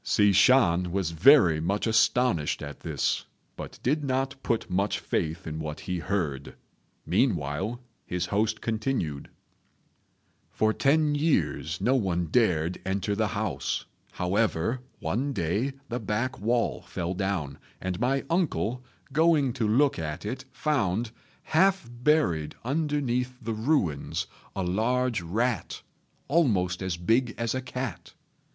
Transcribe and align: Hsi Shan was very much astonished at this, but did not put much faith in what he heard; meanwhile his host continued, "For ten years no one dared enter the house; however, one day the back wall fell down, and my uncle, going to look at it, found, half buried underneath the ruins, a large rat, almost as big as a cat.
Hsi 0.03 0.31
Shan 0.33 0.91
was 0.91 1.11
very 1.11 1.59
much 1.61 1.85
astonished 1.85 2.63
at 2.63 2.79
this, 2.79 3.27
but 3.55 3.77
did 3.83 4.03
not 4.03 4.33
put 4.41 4.67
much 4.67 4.97
faith 4.97 5.45
in 5.45 5.59
what 5.59 5.81
he 5.81 5.99
heard; 5.99 6.55
meanwhile 7.05 7.79
his 8.07 8.25
host 8.25 8.61
continued, 8.61 9.29
"For 10.49 10.73
ten 10.73 11.13
years 11.13 11.79
no 11.79 11.93
one 11.93 12.25
dared 12.31 12.81
enter 12.83 13.13
the 13.15 13.27
house; 13.37 13.85
however, 14.13 14.79
one 14.97 15.33
day 15.33 15.73
the 15.89 15.99
back 15.99 16.39
wall 16.39 16.81
fell 16.81 17.13
down, 17.13 17.59
and 17.79 17.99
my 17.99 18.23
uncle, 18.27 18.83
going 19.13 19.53
to 19.53 19.67
look 19.67 19.99
at 19.99 20.25
it, 20.25 20.45
found, 20.51 21.11
half 21.43 21.87
buried 21.87 22.55
underneath 22.65 23.37
the 23.39 23.53
ruins, 23.53 24.25
a 24.55 24.63
large 24.63 25.21
rat, 25.21 25.83
almost 26.27 26.81
as 26.81 26.97
big 26.97 27.35
as 27.37 27.53
a 27.53 27.61
cat. 27.61 28.15